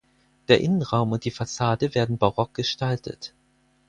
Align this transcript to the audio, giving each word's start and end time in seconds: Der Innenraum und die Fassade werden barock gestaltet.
Der 0.47 0.61
Innenraum 0.61 1.11
und 1.11 1.25
die 1.25 1.29
Fassade 1.29 1.93
werden 1.93 2.17
barock 2.17 2.55
gestaltet. 2.55 3.35